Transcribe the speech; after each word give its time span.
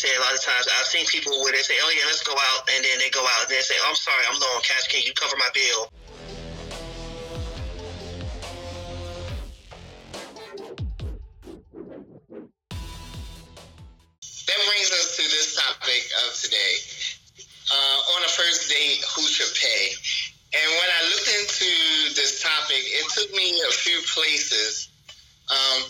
say 0.00 0.16
a 0.16 0.20
lot 0.24 0.32
of 0.32 0.40
times 0.40 0.64
I've 0.80 0.88
seen 0.88 1.04
people 1.04 1.36
where 1.44 1.52
they 1.52 1.60
say, 1.60 1.76
"Oh 1.76 1.92
yeah, 1.92 2.08
let's 2.08 2.24
go 2.24 2.32
out," 2.32 2.64
and 2.72 2.80
then 2.82 2.96
they 2.98 3.10
go 3.10 3.20
out 3.20 3.44
and 3.44 3.52
they 3.52 3.60
say, 3.60 3.76
oh, 3.84 3.92
"I'm 3.92 3.94
sorry, 3.94 4.24
I'm 4.24 4.40
low 4.40 4.48
on 4.56 4.62
cash. 4.64 4.88
Can 4.88 5.04
you 5.04 5.12
cover 5.12 5.36
my 5.36 5.50
bill?" 5.52 5.92
That 14.48 14.60
brings 14.72 14.90
us 14.90 15.16
to 15.20 15.22
this 15.28 15.60
topic 15.60 16.02
of 16.24 16.32
today. 16.40 16.74
Uh, 17.70 18.16
on 18.16 18.24
a 18.24 18.28
first 18.32 18.72
date, 18.72 19.04
who 19.14 19.22
should 19.28 19.52
pay? 19.54 19.92
And 20.56 20.68
when 20.80 20.90
I 20.96 21.00
looked 21.12 21.28
into 21.28 21.70
this 22.16 22.42
topic, 22.42 22.82
it 22.82 23.06
took 23.12 23.30
me 23.36 23.52
a 23.68 23.70
few 23.70 24.00
places. 24.16 24.88
Um, 25.46 25.84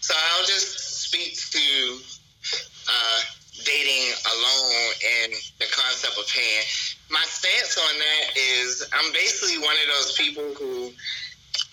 so 0.00 0.14
I'll 0.14 0.46
just 0.46 1.08
speak 1.08 1.34
to 1.34 1.98
uh, 2.86 3.20
dating 3.64 4.14
alone 4.26 4.92
and 5.22 5.32
the 5.58 5.66
My 7.10 7.22
stance 7.26 7.76
on 7.78 7.94
that 7.98 8.24
is 8.36 8.86
I'm 8.92 9.12
basically 9.12 9.58
one 9.58 9.74
of 9.74 9.88
those 9.94 10.12
people 10.14 10.46
who, 10.54 10.92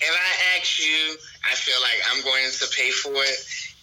if 0.00 0.14
I 0.14 0.32
ask 0.56 0.80
you, 0.80 1.16
I 1.44 1.54
feel 1.54 1.76
like 1.82 2.00
I'm 2.10 2.24
going 2.24 2.48
to 2.48 2.66
pay 2.72 2.90
for 2.90 3.12
it. 3.12 3.38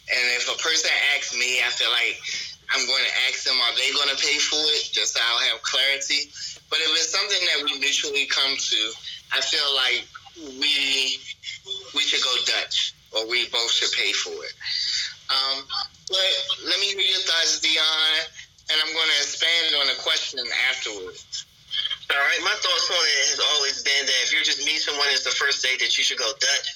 And 0.09 0.23
if 0.35 0.49
a 0.49 0.57
person 0.61 0.89
asks 1.15 1.37
me, 1.37 1.61
I 1.61 1.69
feel 1.69 1.91
like 1.91 2.17
I'm 2.73 2.85
going 2.87 3.05
to 3.05 3.13
ask 3.29 3.43
them, 3.45 3.55
are 3.55 3.75
they 3.77 3.93
going 3.93 4.09
to 4.09 4.19
pay 4.19 4.37
for 4.41 4.59
it? 4.59 4.89
Just 4.91 5.13
so 5.13 5.21
I'll 5.21 5.45
have 5.53 5.61
clarity. 5.61 6.31
But 6.69 6.79
if 6.81 6.89
it's 6.97 7.13
something 7.13 7.43
that 7.53 7.63
we 7.63 7.79
mutually 7.79 8.25
come 8.25 8.57
to, 8.57 8.81
I 9.31 9.41
feel 9.41 9.69
like 9.77 10.05
we 10.57 11.21
we 11.93 12.01
should 12.01 12.23
go 12.23 12.33
Dutch, 12.45 12.93
or 13.13 13.29
we 13.29 13.47
both 13.49 13.71
should 13.71 13.91
pay 13.93 14.11
for 14.11 14.33
it. 14.33 14.53
Um, 15.29 15.63
but 16.09 16.33
let 16.65 16.79
me 16.79 16.87
hear 16.87 16.99
your 16.99 17.21
thoughts, 17.21 17.61
Dion, 17.61 18.25
and 18.73 18.77
I'm 18.81 18.89
going 18.89 19.11
to 19.13 19.19
expand 19.21 19.77
on 19.77 19.85
the 19.93 19.97
question 20.01 20.41
afterwards. 20.73 21.45
All 22.09 22.17
right, 22.17 22.41
my 22.41 22.57
thoughts 22.57 22.89
on 22.89 22.97
it 22.97 23.37
has 23.37 23.41
always 23.55 23.85
been 23.85 24.03
that 24.05 24.19
if 24.25 24.33
you're 24.33 24.45
just 24.45 24.65
meeting 24.65 24.81
someone 24.81 25.07
as 25.13 25.23
the 25.23 25.33
first 25.33 25.61
date, 25.61 25.79
that 25.79 25.97
you 25.97 26.03
should 26.03 26.19
go 26.19 26.29
Dutch 26.41 26.67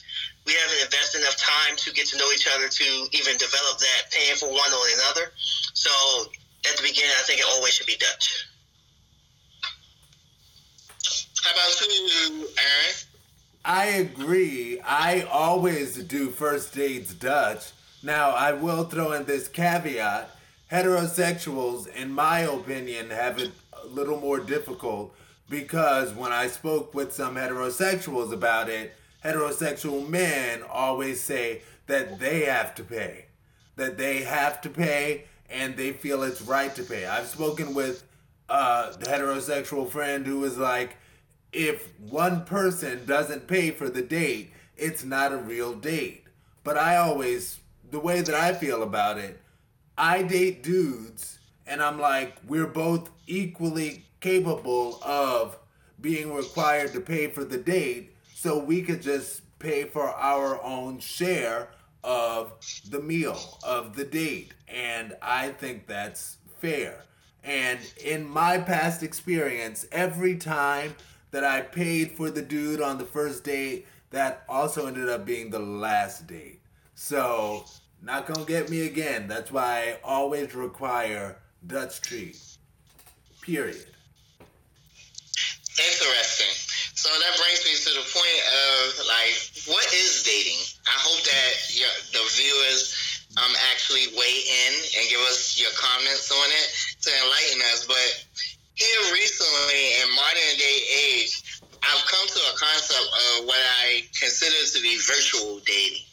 we 0.47 0.53
haven't 0.53 0.81
invested 0.81 1.19
enough 1.19 1.35
time 1.35 1.75
to 1.75 1.91
get 1.91 2.07
to 2.07 2.17
know 2.17 2.31
each 2.33 2.47
other 2.55 2.69
to 2.69 2.83
even 3.11 3.35
develop 3.37 3.77
that 3.79 4.01
paying 4.11 4.35
for 4.37 4.47
one 4.47 4.73
or 4.73 4.85
another. 4.95 5.31
So 5.73 5.91
at 6.65 6.77
the 6.77 6.83
beginning, 6.83 7.11
I 7.19 7.23
think 7.23 7.41
it 7.41 7.45
always 7.51 7.73
should 7.73 7.85
be 7.85 7.97
Dutch. 7.97 8.47
How 11.43 11.51
about 11.51 11.81
you, 11.81 12.47
Aaron? 12.57 12.95
I 13.65 13.85
agree. 13.85 14.79
I 14.79 15.27
always 15.29 16.01
do 16.03 16.29
first 16.29 16.73
dates 16.73 17.13
Dutch. 17.13 17.71
Now, 18.01 18.29
I 18.31 18.53
will 18.53 18.85
throw 18.85 19.11
in 19.11 19.25
this 19.25 19.49
caveat. 19.49 20.31
Heterosexuals, 20.71 21.87
in 21.95 22.11
my 22.11 22.39
opinion, 22.39 23.09
have 23.09 23.39
it 23.39 23.51
a 23.81 23.87
little 23.87 24.19
more 24.19 24.39
difficult 24.39 25.15
because 25.49 26.13
when 26.13 26.33
I 26.33 26.47
spoke 26.47 26.93
with 26.93 27.13
some 27.13 27.35
heterosexuals 27.35 28.33
about 28.33 28.67
it, 28.67 28.93
heterosexual 29.23 30.07
men 30.07 30.63
always 30.69 31.21
say 31.21 31.61
that 31.87 32.19
they 32.19 32.41
have 32.41 32.75
to 32.75 32.83
pay. 32.83 33.25
That 33.77 33.97
they 33.97 34.23
have 34.23 34.59
to 34.61 34.69
pay 34.69 35.25
and 35.49 35.77
they 35.77 35.93
feel 35.93 36.23
it's 36.23 36.41
right 36.41 36.75
to 36.75 36.83
pay. 36.83 37.05
I've 37.05 37.27
spoken 37.27 37.73
with 37.73 38.03
uh, 38.49 38.91
the 38.91 39.05
heterosexual 39.05 39.89
friend 39.89 40.25
who 40.25 40.39
was 40.39 40.57
like, 40.57 40.97
if 41.53 41.97
one 41.99 42.43
person 42.43 43.05
doesn't 43.05 43.47
pay 43.47 43.71
for 43.71 43.89
the 43.89 44.01
date, 44.01 44.51
it's 44.75 45.05
not 45.05 45.31
a 45.31 45.37
real 45.37 45.73
date. 45.73 46.25
But 46.65 46.77
I 46.77 46.97
always, 46.97 47.59
the 47.89 47.99
way 47.99 48.19
that 48.19 48.35
I 48.35 48.53
feel 48.53 48.83
about 48.83 49.17
it, 49.17 49.39
I 49.97 50.23
date 50.23 50.63
dudes 50.63 51.39
and 51.65 51.81
I'm 51.81 51.99
like, 51.99 52.35
we're 52.47 52.67
both 52.67 53.09
equally 53.25 54.05
capable 54.19 54.99
of 55.03 55.57
being 55.99 56.33
required 56.33 56.93
to 56.93 57.01
pay 57.01 57.27
for 57.27 57.43
the 57.43 57.57
date 57.57 58.13
so 58.33 58.59
we 58.59 58.81
could 58.81 59.01
just 59.01 59.41
pay 59.59 59.85
for 59.85 60.09
our 60.09 60.61
own 60.63 60.99
share 60.99 61.69
of 62.03 62.53
the 62.89 63.01
meal, 63.01 63.59
of 63.63 63.95
the 63.95 64.03
date. 64.03 64.53
And 64.67 65.15
I 65.21 65.49
think 65.49 65.87
that's 65.87 66.37
fair. 66.59 67.03
And 67.43 67.79
in 68.03 68.27
my 68.27 68.59
past 68.59 69.03
experience, 69.03 69.87
every 69.91 70.37
time 70.37 70.95
that 71.31 71.43
I 71.43 71.61
paid 71.61 72.11
for 72.11 72.29
the 72.29 72.41
dude 72.41 72.81
on 72.81 72.97
the 72.97 73.05
first 73.05 73.43
date, 73.43 73.87
that 74.11 74.43
also 74.47 74.87
ended 74.87 75.09
up 75.09 75.25
being 75.25 75.49
the 75.49 75.59
last 75.59 76.27
date. 76.27 76.61
So, 76.95 77.65
not 78.01 78.27
gonna 78.27 78.45
get 78.45 78.69
me 78.69 78.85
again. 78.85 79.27
That's 79.27 79.51
why 79.51 79.97
I 79.97 79.99
always 80.03 80.53
require 80.53 81.37
Dutch 81.65 82.01
treat. 82.01 82.37
Period. 83.41 83.85
Interesting. 85.77 86.53
So 86.97 87.09
that 87.13 87.37
brings 87.37 87.61
me 87.63 87.73
to 87.77 87.91
the 88.01 88.05
point 88.09 88.41
of 88.49 89.05
like, 89.05 89.37
what 89.69 89.85
is 89.93 90.23
dating? 90.23 90.59
I 90.89 90.97
hope 90.97 91.21
that 91.23 91.51
your, 91.77 91.93
the 92.11 92.25
viewers 92.33 93.23
um, 93.37 93.53
actually 93.69 94.09
weigh 94.17 94.41
in 94.65 94.73
and 94.97 95.03
give 95.09 95.21
us 95.29 95.59
your 95.61 95.69
comments 95.77 96.31
on 96.31 96.49
it 96.49 96.67
to 97.05 97.09
enlighten 97.13 97.61
us. 97.73 97.85
But 97.85 98.09
here 98.73 99.13
recently, 99.13 100.01
in 100.01 100.09
modern 100.15 100.53
day 100.57 100.77
age, 101.13 101.61
I've 101.85 102.05
come 102.09 102.27
to 102.27 102.41
a 102.49 102.55
concept 102.57 103.07
of 103.37 103.45
what 103.45 103.61
I 103.85 104.01
consider 104.17 104.57
to 104.73 104.81
be 104.81 104.97
virtual 104.97 105.61
dating, 105.61 106.03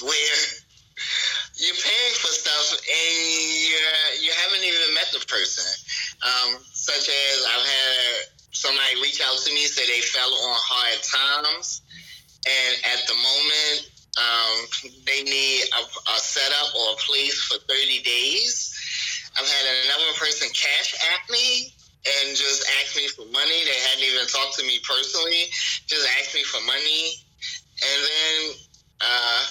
where 0.00 0.38
you're 1.60 1.76
paying 1.76 2.14
for 2.16 2.32
stuff 2.32 2.80
and 2.80 3.16
you're, 3.68 4.24
you 4.24 4.32
haven't 4.32 4.64
even 4.64 4.96
met 4.96 5.12
the 5.12 5.20
person. 5.28 5.68
Um, 6.24 6.56
such 6.72 7.08
as 7.08 7.36
I've 7.44 7.66
had 7.68 8.32
somebody 8.52 8.96
reach 9.04 9.20
out 9.20 9.36
to 9.36 9.52
me 9.52 9.68
say 9.68 9.84
they 9.84 10.00
fell 10.00 10.32
on 10.32 10.56
hard 10.56 10.98
times, 11.04 11.82
and 12.48 12.72
at 12.84 13.04
the 13.04 13.16
moment 13.16 13.78
um, 14.16 14.56
they 15.04 15.22
need 15.22 15.60
a, 15.76 15.82
a 15.84 16.16
setup 16.16 16.72
or 16.74 16.96
a 16.96 16.98
place 17.04 17.36
for 17.44 17.60
30 17.68 18.02
days. 18.02 18.72
I've 19.36 19.46
had 19.46 19.64
another 19.84 20.12
person 20.16 20.48
Cash 20.52 20.96
App 21.12 21.28
me 21.30 21.72
and 22.08 22.36
just 22.36 22.64
ask 22.80 22.96
me 22.96 23.06
for 23.08 23.28
money. 23.28 23.64
They 23.68 23.80
hadn't 23.92 24.04
even 24.04 24.26
talked 24.26 24.56
to 24.58 24.64
me 24.64 24.80
personally, 24.80 25.52
just 25.86 26.08
asked 26.18 26.34
me 26.34 26.42
for 26.42 26.60
money. 26.64 27.20
And 27.80 28.00
then 28.00 28.36
uh, 29.00 29.44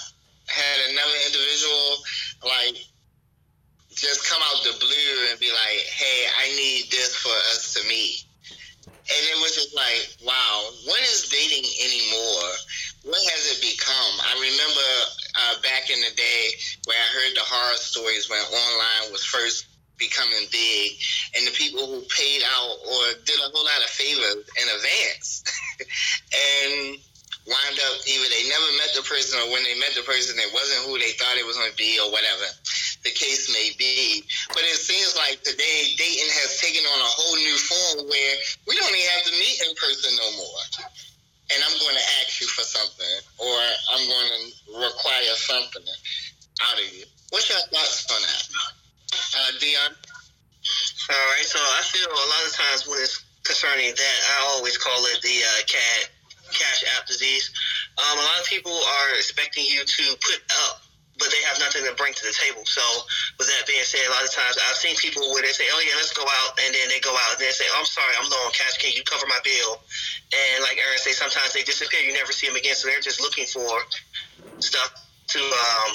had 0.60 0.92
another 0.92 1.18
individual 1.26 1.88
like 2.44 2.76
just 3.96 4.28
come 4.28 4.40
out 4.44 4.62
the 4.64 4.76
blue 4.78 5.14
and 5.30 5.40
be 5.40 5.50
like, 5.50 5.80
"Hey, 5.88 6.28
I 6.38 6.46
need 6.56 6.90
this 6.90 7.16
for 7.16 7.34
us 7.52 7.74
to 7.74 7.88
meet." 7.88 8.24
and 9.10 9.22
it 9.26 9.38
was 9.42 9.54
just 9.58 9.74
like, 9.74 10.06
wow, 10.22 10.70
what 10.86 11.00
is 11.02 11.26
dating 11.26 11.66
anymore? 11.82 12.50
What 13.10 13.18
has 13.18 13.42
it 13.50 13.58
become? 13.58 14.12
I 14.22 14.32
remember 14.38 14.88
uh, 15.34 15.54
back 15.66 15.90
in 15.90 15.98
the 15.98 16.14
day 16.14 16.42
where 16.86 16.94
I 16.94 17.08
heard 17.18 17.34
the 17.34 17.42
horror 17.42 17.74
stories 17.74 18.30
when 18.30 18.38
online 18.38 19.10
was 19.10 19.24
first 19.26 19.66
becoming 19.98 20.46
big, 20.52 20.92
and 21.36 21.46
the 21.46 21.50
people 21.52 21.84
who 21.86 22.00
paid 22.06 22.42
out 22.46 22.76
or 22.86 23.02
did 23.26 23.36
a 23.40 23.50
whole 23.50 23.66
lot 23.66 23.82
of 23.82 23.90
favors 23.90 24.46
in 24.56 24.66
advance, 24.78 25.44
and 26.54 26.96
wind 27.50 27.76
up 27.82 27.98
either 28.06 28.28
they 28.30 28.46
never 28.46 28.70
met 28.78 28.94
the 28.94 29.02
person 29.02 29.34
or 29.42 29.50
when 29.50 29.66
they 29.66 29.74
met 29.82 29.90
the 29.98 30.06
person, 30.06 30.38
it 30.38 30.54
wasn't 30.54 30.86
who 30.86 30.94
they 31.02 31.10
thought 31.18 31.34
it 31.34 31.44
was 31.44 31.58
going 31.58 31.70
to 31.70 31.76
be 31.76 31.98
or 31.98 32.06
whatever 32.14 32.46
the 33.02 33.10
case 33.10 33.50
may 33.50 33.74
be. 33.74 34.22
But 34.54 34.62
it 34.62 34.78
seems 34.78 35.18
like 35.18 35.42
today 35.42 35.98
dating 35.98 36.30
has 36.30 36.62
taken 36.62 36.86
on 36.86 36.98
a 37.02 37.10
whole 37.10 37.36
new 37.42 37.58
form 37.58 38.06
where 38.06 38.34
we 38.70 38.78
don't 38.78 38.94
even 38.94 39.10
have 39.18 39.26
to 39.26 39.34
meet 39.34 39.56
in 39.66 39.72
person 39.74 40.14
no 40.14 40.28
more. 40.38 40.62
And 41.50 41.58
I'm 41.66 41.76
going 41.82 41.98
to 41.98 42.06
ask 42.22 42.38
you 42.38 42.46
for 42.46 42.62
something, 42.62 43.16
or 43.42 43.58
I'm 43.98 44.04
going 44.06 44.30
to 44.30 44.40
require 44.86 45.34
something 45.34 45.82
out 46.62 46.78
of 46.78 46.86
you. 46.94 47.02
What's 47.34 47.50
your 47.50 47.58
thoughts 47.74 48.06
on 48.06 48.22
that, 48.22 48.44
uh, 49.34 49.50
Dion? 49.58 49.90
All 51.10 51.26
right, 51.34 51.42
so 51.42 51.58
I 51.58 51.82
feel 51.90 52.06
a 52.06 52.28
lot 52.30 52.42
of 52.46 52.52
times 52.54 52.86
when 52.86 53.02
it's 53.02 53.18
concerning 53.42 53.90
that, 53.90 54.18
I 54.38 54.54
always 54.54 54.78
call 54.78 54.94
it 55.10 55.18
the 55.22 55.42
uh, 55.42 55.66
cat 55.66 56.19
cash 56.60 56.84
app 56.96 57.08
disease. 57.08 57.48
Um, 57.96 58.20
a 58.20 58.22
lot 58.22 58.38
of 58.40 58.46
people 58.46 58.76
are 58.76 59.16
expecting 59.16 59.64
you 59.64 59.80
to 59.80 60.04
put 60.20 60.40
up 60.68 60.84
but 61.20 61.28
they 61.28 61.44
have 61.44 61.60
nothing 61.60 61.84
to 61.84 61.92
bring 62.00 62.16
to 62.16 62.24
the 62.24 62.32
table. 62.32 62.64
So, 62.64 62.80
with 63.36 63.46
that 63.52 63.68
being 63.68 63.84
said, 63.84 64.00
a 64.08 64.10
lot 64.16 64.24
of 64.24 64.32
times 64.32 64.56
I've 64.56 64.80
seen 64.80 64.96
people 64.96 65.22
where 65.36 65.44
they 65.44 65.52
say, 65.52 65.68
"Oh 65.68 65.80
yeah, 65.84 65.94
let's 66.00 66.16
go 66.16 66.24
out," 66.24 66.56
and 66.64 66.72
then 66.72 66.88
they 66.88 66.98
go 66.98 67.12
out 67.12 67.36
and 67.36 67.40
they 67.44 67.52
say, 67.52 67.68
oh, 67.70 67.84
"I'm 67.84 67.84
sorry, 67.84 68.10
I'm 68.16 68.26
low 68.32 68.40
on 68.48 68.52
cash. 68.56 68.80
Can 68.80 68.96
you 68.96 69.04
cover 69.04 69.28
my 69.28 69.38
bill?" 69.44 69.84
And 70.32 70.64
like 70.64 70.80
Aaron 70.80 70.98
say, 70.98 71.12
sometimes 71.12 71.52
they 71.52 71.62
disappear. 71.62 72.00
You 72.00 72.16
never 72.16 72.32
see 72.32 72.48
them 72.48 72.56
again. 72.56 72.74
So 72.74 72.88
they're 72.88 73.04
just 73.04 73.20
looking 73.20 73.44
for 73.44 73.68
stuff 74.64 74.96
to 75.36 75.38
um, 75.38 75.92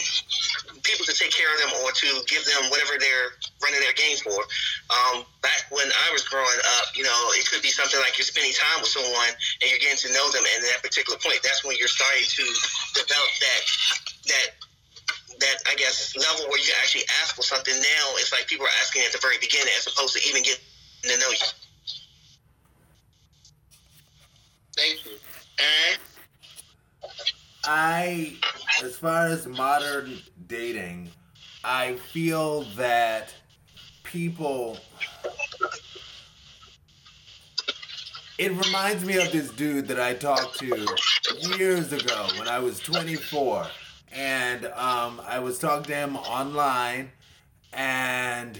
people 0.83 1.03
to 1.03 1.13
take 1.13 1.33
care 1.33 1.49
of 1.51 1.59
them 1.59 1.71
or 1.83 1.91
to 1.91 2.07
give 2.29 2.45
them 2.45 2.69
whatever 2.69 2.95
they're 3.01 3.35
running 3.59 3.81
their 3.81 3.97
game 3.97 4.15
for. 4.21 4.37
Um, 4.85 5.25
back 5.41 5.65
when 5.73 5.89
I 5.89 6.13
was 6.13 6.21
growing 6.29 6.59
up, 6.77 6.93
you 6.93 7.01
know, 7.01 7.19
it 7.33 7.49
could 7.49 7.61
be 7.65 7.73
something 7.73 7.99
like 8.01 8.17
you're 8.17 8.29
spending 8.29 8.53
time 8.53 8.85
with 8.85 8.93
someone 8.93 9.33
and 9.61 9.65
you're 9.65 9.81
getting 9.81 9.97
to 10.05 10.13
know 10.13 10.29
them, 10.29 10.45
and 10.45 10.61
at 10.61 10.77
that 10.77 10.81
particular 10.85 11.17
point, 11.17 11.41
that's 11.41 11.65
when 11.65 11.75
you're 11.81 11.89
starting 11.89 12.21
to 12.21 12.45
develop 12.93 13.31
that 13.41 13.61
that 14.29 14.47
that 15.39 15.57
I 15.65 15.75
guess 15.75 16.15
level 16.15 16.49
where 16.49 16.59
you 16.59 16.71
actually 16.81 17.03
ask 17.21 17.35
for 17.35 17.41
something. 17.41 17.73
Now 17.73 18.05
it's 18.21 18.31
like 18.31 18.47
people 18.47 18.65
are 18.65 18.77
asking 18.81 19.03
at 19.05 19.11
the 19.11 19.19
very 19.19 19.37
beginning 19.41 19.73
as 19.77 19.87
opposed 19.87 20.13
to 20.15 20.21
even 20.29 20.43
getting 20.43 20.61
to 21.03 21.17
know 21.17 21.29
you. 21.33 21.49
Thank 24.77 25.05
you. 25.05 25.11
Aaron? 25.59 25.99
I, 27.67 28.33
as 28.83 28.97
far 28.97 29.27
as 29.27 29.47
modern 29.47 30.19
dating, 30.47 31.11
I 31.63 31.95
feel 31.95 32.61
that 32.75 33.33
people. 34.15 34.77
It 38.37 38.53
reminds 38.65 39.03
me 39.03 39.17
of 39.17 39.29
this 39.33 39.49
dude 39.51 39.89
that 39.89 39.99
I 39.99 40.13
talked 40.13 40.57
to 40.59 40.87
years 41.57 41.91
ago 41.91 42.27
when 42.37 42.47
I 42.47 42.59
was 42.59 42.79
24. 42.79 43.67
And 44.13 44.67
um, 44.67 45.21
I 45.27 45.39
was 45.39 45.59
talking 45.59 45.83
to 45.87 45.95
him 45.95 46.15
online, 46.15 47.11
and 47.73 48.57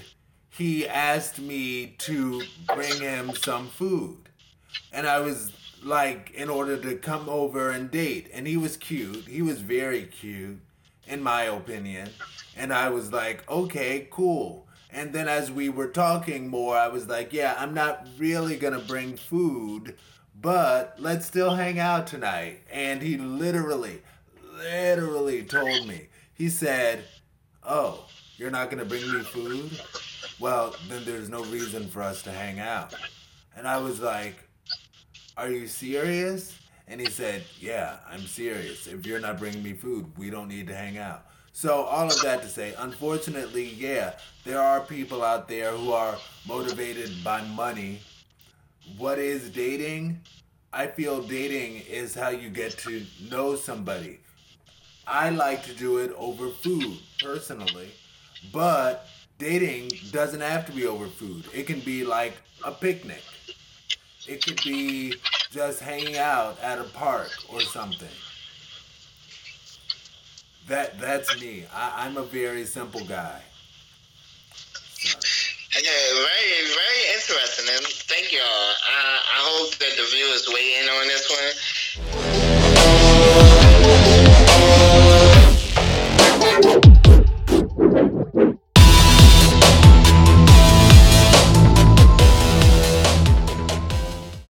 he 0.50 0.90
asked 0.90 1.40
me 1.40 1.96
to 2.00 2.42
bring 2.74 3.00
him 3.00 3.34
some 3.36 3.70
food. 3.70 4.18
And 4.92 5.08
I 5.08 5.22
was 5.22 5.54
like, 5.82 6.32
in 6.32 6.50
order 6.50 6.76
to 6.76 6.98
come 6.98 7.30
over 7.30 7.70
and 7.70 7.90
date. 7.90 8.30
And 8.34 8.46
he 8.46 8.58
was 8.58 8.76
cute. 8.76 9.24
He 9.24 9.42
was 9.42 9.62
very 9.62 10.04
cute, 10.04 10.60
in 11.08 11.24
my 11.24 11.44
opinion. 11.44 12.10
And 12.58 12.74
I 12.74 12.90
was 12.90 13.14
like, 13.14 13.50
okay, 13.50 14.10
cool. 14.12 14.65
And 14.96 15.12
then 15.12 15.28
as 15.28 15.52
we 15.52 15.68
were 15.68 15.90
talking 15.90 16.48
more, 16.48 16.78
I 16.78 16.88
was 16.88 17.06
like, 17.08 17.34
yeah, 17.34 17.54
I'm 17.58 17.74
not 17.74 18.08
really 18.18 18.56
gonna 18.56 18.80
bring 18.80 19.18
food, 19.18 19.98
but 20.42 20.96
let's 20.98 21.26
still 21.26 21.54
hang 21.54 21.80
out 21.80 22.08
tonight. 22.08 22.62
And 22.72 23.02
he 23.02 23.18
literally, 23.18 24.02
literally 24.54 25.44
told 25.44 25.86
me, 25.86 26.08
he 26.34 26.48
said, 26.48 27.04
oh, 27.62 28.08
you're 28.38 28.50
not 28.50 28.72
gonna 28.72 28.86
bring 28.86 29.02
me 29.12 29.20
food? 29.20 29.78
Well, 30.40 30.74
then 30.88 31.04
there's 31.04 31.28
no 31.28 31.44
reason 31.44 31.90
for 31.90 32.02
us 32.02 32.22
to 32.24 32.32
hang 32.32 32.62
out. 32.62 32.96
And 33.58 33.68
I 33.68 33.78
was 33.78 34.00
like, 34.00 34.48
are 35.36 35.50
you 35.50 35.68
serious? 35.68 36.58
And 36.88 37.02
he 37.02 37.08
said, 37.08 37.44
yeah, 37.60 37.98
I'm 38.10 38.22
serious. 38.22 38.88
If 38.88 39.06
you're 39.06 39.20
not 39.20 39.40
bringing 39.40 39.62
me 39.62 39.74
food, 39.74 40.18
we 40.18 40.30
don't 40.30 40.48
need 40.48 40.68
to 40.68 40.76
hang 40.76 40.98
out. 40.98 41.26
So 41.56 41.84
all 41.84 42.08
of 42.08 42.22
that 42.22 42.42
to 42.42 42.50
say, 42.50 42.74
unfortunately, 42.78 43.64
yeah, 43.64 44.16
there 44.44 44.60
are 44.60 44.82
people 44.82 45.24
out 45.24 45.48
there 45.48 45.72
who 45.72 45.94
are 45.94 46.18
motivated 46.46 47.24
by 47.24 47.44
money. 47.44 48.02
What 48.98 49.20
is 49.20 49.52
dating? 49.52 50.20
I 50.74 50.88
feel 50.88 51.22
dating 51.22 51.84
is 51.90 52.14
how 52.14 52.28
you 52.28 52.50
get 52.50 52.78
to 52.80 53.06
know 53.32 53.56
somebody. 53.56 54.20
I 55.08 55.30
like 55.30 55.64
to 55.64 55.74
do 55.74 56.00
it 56.00 56.12
over 56.18 56.50
food, 56.50 56.98
personally. 57.24 57.92
But 58.52 59.08
dating 59.38 59.92
doesn't 60.12 60.42
have 60.42 60.66
to 60.66 60.74
be 60.74 60.86
over 60.86 61.08
food. 61.08 61.46
It 61.54 61.68
can 61.68 61.80
be 61.80 62.04
like 62.04 62.34
a 62.66 62.72
picnic. 62.72 63.24
It 64.28 64.46
could 64.46 64.60
be 64.62 65.16
just 65.52 65.80
hanging 65.80 66.18
out 66.18 66.60
at 66.62 66.80
a 66.80 66.84
park 66.84 67.32
or 67.48 67.62
something. 67.62 68.10
That 70.68 71.00
that's 71.00 71.40
me. 71.40 71.66
I, 71.74 72.06
I'm 72.06 72.18
a 72.18 72.24
very 72.24 72.66
simple 72.66 73.06
guy. 73.06 73.42
So. 74.98 75.20
Yeah, 75.76 75.92
very, 75.92 76.72
very 76.72 77.02
interesting, 77.14 77.68
and 77.76 77.86
thank 78.08 78.32
y'all. 78.32 78.42
I, 78.42 79.20
I 79.28 79.40
hope 79.44 79.76
that 79.76 79.92
the 80.00 80.08
viewers 80.08 80.48
weigh 80.48 80.80
in 80.82 80.88
on 80.88 81.08
this 81.08 81.30
one. 81.30 81.52